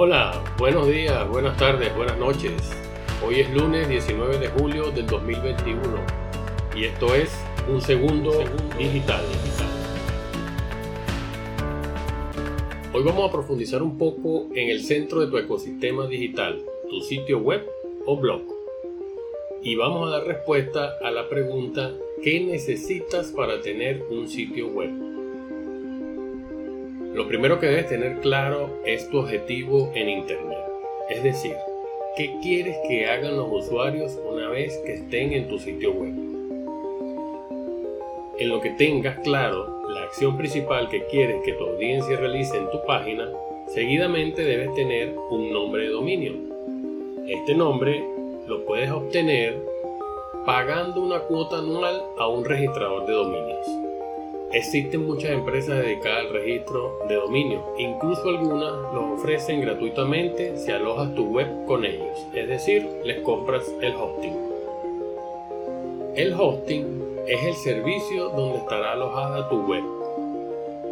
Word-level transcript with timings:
Hola, 0.00 0.44
buenos 0.58 0.86
días, 0.86 1.28
buenas 1.28 1.56
tardes, 1.56 1.92
buenas 1.96 2.16
noches. 2.18 2.52
Hoy 3.26 3.40
es 3.40 3.52
lunes 3.52 3.88
19 3.88 4.38
de 4.38 4.46
julio 4.46 4.92
del 4.92 5.08
2021 5.08 5.82
y 6.76 6.84
esto 6.84 7.16
es 7.16 7.36
Un 7.68 7.80
Segundo, 7.80 8.44
digital. 8.78 9.24
Hoy 12.92 13.02
vamos 13.02 13.28
a 13.28 13.32
profundizar 13.32 13.82
un 13.82 13.98
poco 13.98 14.46
en 14.54 14.68
el 14.68 14.84
centro 14.84 15.18
de 15.18 15.26
tu 15.26 15.36
ecosistema 15.36 16.06
digital, 16.06 16.62
tu 16.88 17.00
sitio 17.00 17.40
web 17.40 17.68
o 18.06 18.16
blog. 18.16 18.42
Y 19.64 19.74
vamos 19.74 20.06
a 20.06 20.18
dar 20.18 20.28
respuesta 20.28 20.92
a 21.02 21.10
la 21.10 21.28
pregunta 21.28 21.92
¿qué 22.22 22.38
necesitas 22.38 23.32
para 23.32 23.60
tener 23.60 24.04
un 24.08 24.28
sitio 24.28 24.68
web? 24.68 25.17
Lo 27.18 27.26
primero 27.26 27.58
que 27.58 27.66
debes 27.66 27.88
tener 27.88 28.20
claro 28.20 28.78
es 28.84 29.10
tu 29.10 29.18
objetivo 29.18 29.90
en 29.96 30.08
Internet. 30.08 30.60
Es 31.10 31.24
decir, 31.24 31.56
¿qué 32.16 32.36
quieres 32.40 32.76
que 32.86 33.08
hagan 33.08 33.36
los 33.36 33.48
usuarios 33.50 34.16
una 34.24 34.48
vez 34.50 34.80
que 34.86 34.92
estén 34.94 35.32
en 35.32 35.48
tu 35.48 35.58
sitio 35.58 35.94
web? 35.94 36.12
En 38.38 38.48
lo 38.48 38.60
que 38.60 38.70
tengas 38.70 39.18
claro 39.24 39.82
la 39.88 40.04
acción 40.04 40.38
principal 40.38 40.88
que 40.90 41.06
quieres 41.06 41.42
que 41.44 41.54
tu 41.54 41.64
audiencia 41.64 42.16
realice 42.16 42.56
en 42.56 42.70
tu 42.70 42.86
página, 42.86 43.28
seguidamente 43.66 44.44
debes 44.44 44.72
tener 44.76 45.12
un 45.28 45.52
nombre 45.52 45.82
de 45.82 45.88
dominio. 45.88 46.34
Este 47.26 47.52
nombre 47.52 48.00
lo 48.46 48.64
puedes 48.64 48.92
obtener 48.92 49.58
pagando 50.46 51.02
una 51.02 51.18
cuota 51.18 51.58
anual 51.58 52.00
a 52.16 52.28
un 52.28 52.44
registrador 52.44 53.06
de 53.06 53.12
dominios. 53.12 53.87
Existen 54.50 55.06
muchas 55.06 55.32
empresas 55.32 55.76
dedicadas 55.84 56.24
al 56.24 56.32
registro 56.32 57.00
de 57.06 57.16
dominio, 57.16 57.62
incluso 57.76 58.30
algunas 58.30 58.72
lo 58.94 59.12
ofrecen 59.12 59.60
gratuitamente 59.60 60.56
si 60.56 60.70
alojas 60.70 61.14
tu 61.14 61.26
web 61.26 61.66
con 61.66 61.84
ellos, 61.84 62.26
es 62.32 62.48
decir, 62.48 62.88
les 63.04 63.20
compras 63.20 63.70
el 63.82 63.94
hosting. 63.94 64.36
El 66.14 66.32
hosting 66.32 66.86
es 67.26 67.44
el 67.44 67.54
servicio 67.56 68.30
donde 68.30 68.60
estará 68.60 68.92
alojada 68.92 69.50
tu 69.50 69.66
web. 69.66 69.84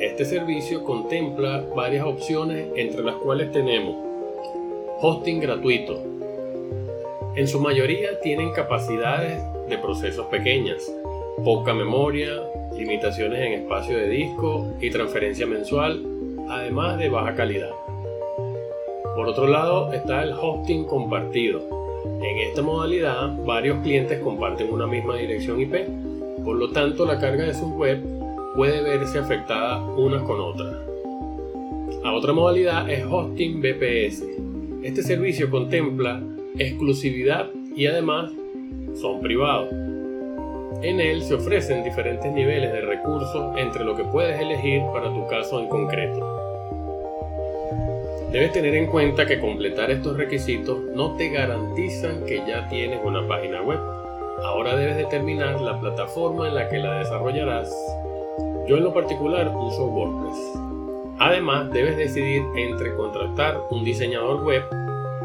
Este 0.00 0.24
servicio 0.24 0.82
contempla 0.82 1.62
varias 1.76 2.06
opciones 2.06 2.68
entre 2.76 3.02
las 3.02 3.16
cuales 3.16 3.52
tenemos 3.52 3.96
hosting 5.02 5.40
gratuito. 5.40 6.02
En 7.36 7.46
su 7.46 7.60
mayoría 7.60 8.18
tienen 8.20 8.50
capacidades 8.52 9.38
de 9.68 9.76
procesos 9.76 10.26
pequeñas, 10.28 10.90
poca 11.44 11.74
memoria, 11.74 12.42
limitaciones 12.76 13.40
en 13.40 13.52
espacio 13.54 13.96
de 13.96 14.08
disco 14.08 14.72
y 14.80 14.90
transferencia 14.90 15.46
mensual, 15.46 16.02
además 16.48 16.98
de 16.98 17.08
baja 17.08 17.34
calidad. 17.34 17.70
Por 19.16 19.28
otro 19.28 19.46
lado 19.46 19.92
está 19.92 20.22
el 20.22 20.32
hosting 20.32 20.84
compartido. 20.84 21.60
En 22.22 22.38
esta 22.48 22.62
modalidad 22.62 23.36
varios 23.44 23.80
clientes 23.82 24.20
comparten 24.20 24.72
una 24.72 24.86
misma 24.86 25.16
dirección 25.16 25.60
IP, 25.60 25.74
por 26.44 26.56
lo 26.56 26.70
tanto 26.70 27.04
la 27.04 27.18
carga 27.18 27.44
de 27.44 27.54
su 27.54 27.68
web 27.74 28.00
puede 28.54 28.82
verse 28.82 29.18
afectada 29.18 29.82
una 29.82 30.22
con 30.22 30.40
otra. 30.40 30.82
La 32.02 32.12
otra 32.12 32.32
modalidad 32.32 32.90
es 32.90 33.04
hosting 33.08 33.60
BPS. 33.60 34.24
Este 34.82 35.02
servicio 35.02 35.50
contempla 35.50 36.22
exclusividad 36.58 37.50
y 37.74 37.86
además 37.86 38.32
son 38.94 39.20
privados. 39.20 39.91
En 40.80 41.00
él 41.00 41.22
se 41.22 41.34
ofrecen 41.34 41.84
diferentes 41.84 42.32
niveles 42.32 42.72
de 42.72 42.80
recursos 42.80 43.56
entre 43.56 43.84
lo 43.84 43.94
que 43.94 44.04
puedes 44.04 44.40
elegir 44.40 44.82
para 44.92 45.12
tu 45.12 45.26
caso 45.28 45.60
en 45.60 45.68
concreto. 45.68 46.32
Debes 48.32 48.52
tener 48.52 48.74
en 48.74 48.86
cuenta 48.86 49.26
que 49.26 49.38
completar 49.38 49.90
estos 49.90 50.16
requisitos 50.16 50.78
no 50.94 51.14
te 51.16 51.28
garantizan 51.28 52.24
que 52.24 52.38
ya 52.48 52.66
tienes 52.68 53.00
una 53.04 53.28
página 53.28 53.60
web. 53.60 53.78
Ahora 54.44 54.74
debes 54.74 54.96
determinar 54.96 55.60
la 55.60 55.78
plataforma 55.78 56.48
en 56.48 56.54
la 56.54 56.68
que 56.68 56.78
la 56.78 57.00
desarrollarás. 57.00 57.70
Yo 58.66 58.78
en 58.78 58.84
lo 58.84 58.94
particular 58.94 59.52
uso 59.54 59.84
WordPress. 59.84 60.38
Además, 61.18 61.70
debes 61.72 61.96
decidir 61.96 62.42
entre 62.56 62.94
contratar 62.94 63.60
un 63.70 63.84
diseñador 63.84 64.42
web, 64.42 64.62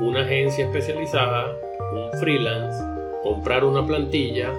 una 0.01 0.21
agencia 0.21 0.65
especializada, 0.65 1.47
un 1.93 2.19
freelance, 2.19 2.83
comprar 3.23 3.63
una 3.63 3.85
plantilla 3.85 4.51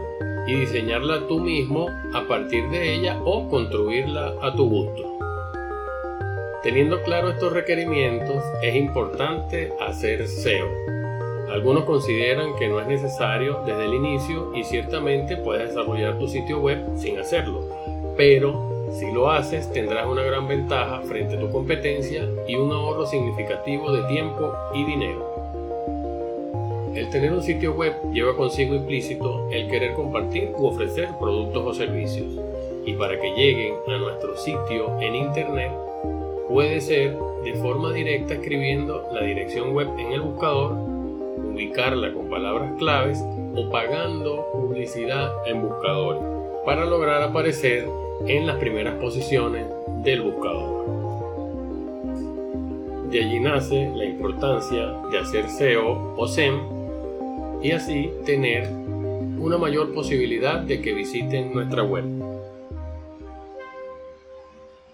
y 0.48 0.54
diseñarla 0.54 1.26
tú 1.28 1.38
mismo 1.38 1.88
a 2.14 2.26
partir 2.26 2.68
de 2.70 2.94
ella 2.94 3.20
o 3.22 3.48
construirla 3.48 4.34
a 4.40 4.54
tu 4.54 4.68
gusto. 4.68 5.18
Teniendo 6.62 7.02
claro 7.02 7.28
estos 7.28 7.52
requerimientos, 7.52 8.42
es 8.62 8.74
importante 8.74 9.72
hacer 9.78 10.26
SEO. 10.26 10.66
Algunos 11.52 11.84
consideran 11.84 12.56
que 12.56 12.68
no 12.68 12.80
es 12.80 12.86
necesario 12.86 13.62
desde 13.64 13.84
el 13.84 13.94
inicio 13.94 14.54
y 14.54 14.64
ciertamente 14.64 15.36
puedes 15.36 15.68
desarrollar 15.68 16.18
tu 16.18 16.26
sitio 16.26 16.60
web 16.60 16.78
sin 16.96 17.18
hacerlo, 17.18 17.60
pero 18.16 18.88
si 18.92 19.10
lo 19.12 19.30
haces 19.30 19.70
tendrás 19.72 20.06
una 20.06 20.22
gran 20.22 20.48
ventaja 20.48 21.00
frente 21.02 21.36
a 21.36 21.40
tu 21.40 21.50
competencia 21.50 22.26
y 22.46 22.56
un 22.56 22.72
ahorro 22.72 23.06
significativo 23.06 23.92
de 23.92 24.02
tiempo 24.08 24.52
y 24.74 24.84
dinero. 24.84 25.37
El 26.98 27.10
tener 27.10 27.32
un 27.32 27.42
sitio 27.44 27.74
web 27.74 27.94
lleva 28.12 28.34
consigo 28.34 28.74
implícito 28.74 29.48
el 29.52 29.68
querer 29.68 29.94
compartir 29.94 30.50
u 30.58 30.66
ofrecer 30.66 31.08
productos 31.20 31.64
o 31.64 31.72
servicios. 31.72 32.26
Y 32.84 32.94
para 32.94 33.20
que 33.20 33.30
lleguen 33.36 33.74
a 33.86 33.98
nuestro 33.98 34.36
sitio 34.36 34.98
en 35.00 35.14
Internet, 35.14 35.70
puede 36.48 36.80
ser 36.80 37.16
de 37.44 37.54
forma 37.54 37.92
directa 37.92 38.34
escribiendo 38.34 39.06
la 39.12 39.22
dirección 39.22 39.74
web 39.74 39.86
en 39.96 40.10
el 40.10 40.22
buscador, 40.22 40.72
ubicarla 40.72 42.12
con 42.12 42.28
palabras 42.28 42.72
claves 42.78 43.24
o 43.54 43.70
pagando 43.70 44.48
publicidad 44.52 45.30
en 45.46 45.62
buscadores 45.62 46.22
para 46.64 46.84
lograr 46.84 47.22
aparecer 47.22 47.86
en 48.26 48.44
las 48.44 48.56
primeras 48.56 48.94
posiciones 48.94 49.66
del 50.02 50.22
buscador. 50.22 50.84
De 53.08 53.22
allí 53.22 53.38
nace 53.38 53.88
la 53.94 54.04
importancia 54.04 54.94
de 55.12 55.18
hacer 55.20 55.48
SEO 55.48 56.14
o 56.16 56.26
SEM 56.26 56.77
y 57.62 57.72
así 57.72 58.10
tener 58.24 58.68
una 59.38 59.58
mayor 59.58 59.92
posibilidad 59.92 60.60
de 60.60 60.80
que 60.80 60.94
visiten 60.94 61.52
nuestra 61.52 61.82
web. 61.82 62.04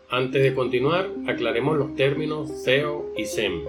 Antes 0.08 0.42
de 0.42 0.54
continuar, 0.54 1.08
aclaremos 1.26 1.76
los 1.76 1.94
términos 1.96 2.48
SEO 2.62 3.06
y 3.16 3.24
SEM. 3.24 3.64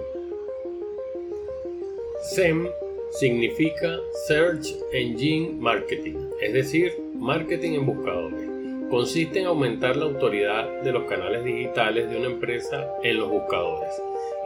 SEM 2.34 2.68
significa 3.10 3.98
Search 4.26 4.74
Engine 4.92 5.56
Marketing, 5.58 6.16
es 6.40 6.52
decir, 6.52 6.92
marketing 7.14 7.72
en 7.72 7.86
buscadores. 7.86 8.55
Consiste 8.90 9.40
en 9.40 9.46
aumentar 9.46 9.96
la 9.96 10.04
autoridad 10.04 10.82
de 10.82 10.92
los 10.92 11.04
canales 11.04 11.44
digitales 11.44 12.08
de 12.10 12.16
una 12.18 12.26
empresa 12.26 12.86
en 13.02 13.18
los 13.18 13.28
buscadores 13.28 13.90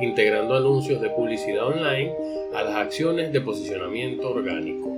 integrando 0.00 0.54
anuncios 0.54 1.00
de 1.00 1.10
publicidad 1.10 1.66
online 1.66 2.15
a 2.54 2.62
las 2.62 2.74
acciones 2.76 3.32
de 3.32 3.41
posicionamiento 3.41 4.30
orgánico. 4.30 4.97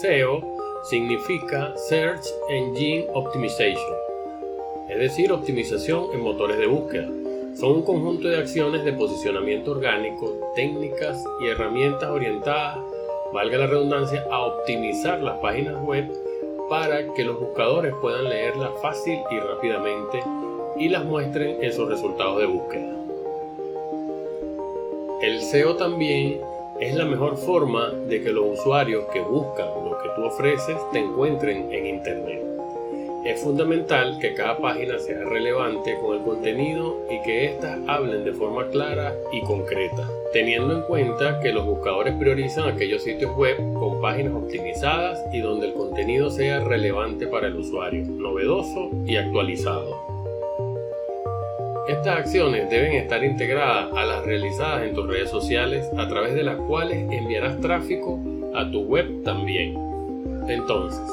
SEO 0.00 0.40
significa 0.88 1.74
Search 1.76 2.24
Engine 2.48 3.06
Optimization, 3.14 3.94
es 4.88 4.98
decir, 4.98 5.30
optimización 5.30 6.06
en 6.12 6.20
motores 6.20 6.58
de 6.58 6.66
búsqueda. 6.66 7.08
Son 7.54 7.76
un 7.76 7.82
conjunto 7.82 8.28
de 8.28 8.38
acciones 8.38 8.84
de 8.84 8.92
posicionamiento 8.92 9.72
orgánico, 9.72 10.52
técnicas 10.54 11.22
y 11.40 11.48
herramientas 11.48 12.08
orientadas, 12.10 12.78
valga 13.32 13.58
la 13.58 13.66
redundancia, 13.66 14.24
a 14.30 14.46
optimizar 14.46 15.20
las 15.20 15.38
páginas 15.38 15.80
web 15.84 16.10
para 16.70 17.12
que 17.14 17.24
los 17.24 17.40
buscadores 17.40 17.92
puedan 18.00 18.28
leerlas 18.28 18.70
fácil 18.80 19.18
y 19.28 19.40
rápidamente 19.40 20.22
y 20.76 20.88
las 20.88 21.04
muestren 21.04 21.62
en 21.64 21.72
sus 21.72 21.88
resultados 21.88 22.38
de 22.38 22.46
búsqueda. 22.46 22.96
El 25.20 25.42
SEO 25.42 25.74
también 25.74 26.40
es 26.78 26.94
la 26.94 27.06
mejor 27.06 27.36
forma 27.36 27.90
de 27.90 28.22
que 28.22 28.30
los 28.30 28.60
usuarios 28.60 29.04
que 29.12 29.20
buscan 29.20 29.66
lo 29.84 29.98
que 29.98 30.10
tú 30.14 30.24
ofreces 30.24 30.76
te 30.92 31.00
encuentren 31.00 31.72
en 31.72 31.86
Internet. 31.86 32.59
Es 33.24 33.42
fundamental 33.42 34.18
que 34.18 34.32
cada 34.32 34.56
página 34.56 34.98
sea 34.98 35.22
relevante 35.24 35.94
con 36.00 36.16
el 36.16 36.22
contenido 36.22 37.04
y 37.10 37.20
que 37.22 37.44
éstas 37.44 37.78
hablen 37.86 38.24
de 38.24 38.32
forma 38.32 38.66
clara 38.68 39.12
y 39.30 39.42
concreta, 39.42 40.08
teniendo 40.32 40.74
en 40.74 40.82
cuenta 40.82 41.38
que 41.40 41.52
los 41.52 41.66
buscadores 41.66 42.14
priorizan 42.14 42.66
aquellos 42.66 43.02
sitios 43.02 43.36
web 43.36 43.56
con 43.74 44.00
páginas 44.00 44.32
optimizadas 44.32 45.22
y 45.34 45.40
donde 45.40 45.66
el 45.66 45.74
contenido 45.74 46.30
sea 46.30 46.60
relevante 46.60 47.26
para 47.26 47.48
el 47.48 47.56
usuario, 47.56 48.06
novedoso 48.06 48.90
y 49.04 49.16
actualizado. 49.16 49.94
Estas 51.88 52.20
acciones 52.20 52.70
deben 52.70 52.92
estar 52.92 53.22
integradas 53.22 53.92
a 53.94 54.06
las 54.06 54.24
realizadas 54.24 54.84
en 54.84 54.94
tus 54.94 55.06
redes 55.06 55.28
sociales 55.28 55.86
a 55.98 56.08
través 56.08 56.34
de 56.34 56.42
las 56.42 56.56
cuales 56.56 56.96
enviarás 57.10 57.60
tráfico 57.60 58.18
a 58.54 58.70
tu 58.70 58.80
web 58.84 59.22
también. 59.24 59.76
Entonces, 60.48 61.06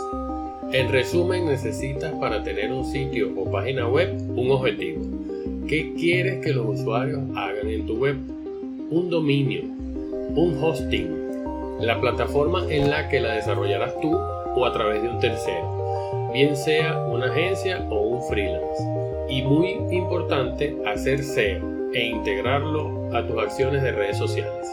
en 0.74 0.92
resumen 0.92 1.46
necesitas 1.46 2.14
para 2.16 2.44
tener 2.44 2.74
un 2.74 2.84
sitio 2.84 3.32
o 3.38 3.50
página 3.50 3.88
web 3.88 4.18
un 4.36 4.52
objetivo. 4.52 5.02
¿Qué 5.68 5.94
quieres 5.98 6.44
que 6.44 6.52
los 6.52 6.80
usuarios 6.80 7.22
hagan 7.36 7.70
en 7.70 7.86
tu 7.86 7.98
web? 7.98 8.18
Un 8.90 9.10
dominio, 9.10 9.64
un 9.64 10.58
hosting, 10.62 11.08
la 11.80 12.00
plataforma 12.02 12.66
en 12.70 12.90
la 12.90 13.08
que 13.08 13.22
la 13.22 13.36
desarrollarás 13.36 13.94
tú 14.02 14.14
o 14.14 14.66
a 14.66 14.74
través 14.74 15.02
de 15.02 15.10
un 15.10 15.20
tercero, 15.20 16.32
bien 16.34 16.56
sea 16.58 17.00
una 17.06 17.28
agencia 17.28 17.86
o 17.90 18.02
un 18.02 18.24
freelance. 18.24 18.84
Y 19.30 19.44
muy 19.44 19.78
importante, 19.92 20.76
hacer 20.86 21.24
SEO 21.24 21.92
e 21.94 22.08
integrarlo 22.08 23.10
a 23.16 23.26
tus 23.26 23.38
acciones 23.38 23.84
de 23.84 23.92
redes 23.92 24.18
sociales. 24.18 24.68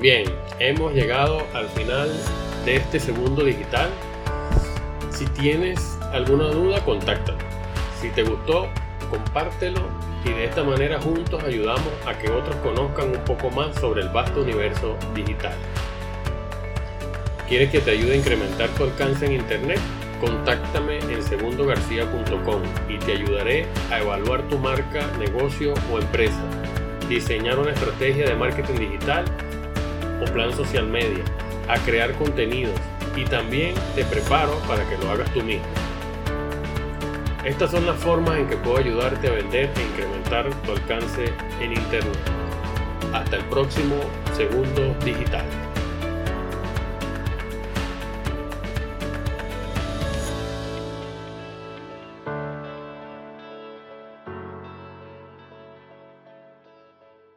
Bien, 0.00 0.24
hemos 0.58 0.94
llegado 0.94 1.46
al 1.52 1.68
final 1.68 2.08
de 2.64 2.76
este 2.76 2.98
segundo 2.98 3.44
digital. 3.44 3.90
Si 5.10 5.26
tienes 5.26 5.98
alguna 6.10 6.44
duda, 6.44 6.82
contáctame. 6.86 7.38
Si 8.00 8.08
te 8.08 8.22
gustó, 8.22 8.66
compártelo 9.10 9.82
y 10.24 10.30
de 10.30 10.46
esta 10.46 10.64
manera 10.64 10.98
juntos 11.02 11.44
ayudamos 11.44 11.92
a 12.06 12.16
que 12.16 12.30
otros 12.30 12.56
conozcan 12.56 13.10
un 13.10 13.22
poco 13.24 13.50
más 13.50 13.78
sobre 13.78 14.00
el 14.00 14.08
vasto 14.08 14.40
universo 14.40 14.96
digital. 15.14 15.52
¿Quieres 17.46 17.70
que 17.70 17.80
te 17.80 17.90
ayude 17.90 18.14
a 18.14 18.16
incrementar 18.16 18.70
tu 18.70 18.84
alcance 18.84 19.26
en 19.26 19.32
Internet? 19.32 19.80
Contáctame 20.18 21.00
en 21.00 21.22
segundogarcía.com 21.22 22.62
y 22.88 22.96
te 23.00 23.12
ayudaré 23.12 23.66
a 23.90 23.98
evaluar 23.98 24.48
tu 24.48 24.56
marca, 24.56 25.06
negocio 25.18 25.74
o 25.92 25.98
empresa, 25.98 26.42
diseñar 27.06 27.58
una 27.58 27.72
estrategia 27.72 28.26
de 28.26 28.34
marketing 28.34 28.78
digital 28.78 29.26
o 30.20 30.24
plan 30.32 30.52
social 30.54 30.86
media, 30.86 31.24
a 31.68 31.78
crear 31.78 32.12
contenidos 32.14 32.74
y 33.16 33.24
también 33.24 33.74
te 33.94 34.04
preparo 34.04 34.54
para 34.68 34.88
que 34.88 34.96
lo 34.98 35.10
hagas 35.10 35.32
tú 35.32 35.42
mismo. 35.42 35.66
Estas 37.44 37.70
son 37.70 37.86
las 37.86 37.96
formas 37.96 38.38
en 38.38 38.48
que 38.48 38.56
puedo 38.56 38.76
ayudarte 38.76 39.28
a 39.28 39.32
vender 39.32 39.70
e 39.76 39.82
incrementar 39.82 40.50
tu 40.62 40.72
alcance 40.72 41.32
en 41.60 41.72
Internet. 41.72 42.18
Hasta 43.14 43.36
el 43.36 43.44
próximo 43.44 43.96
segundo 44.36 44.94
digital. 45.04 45.44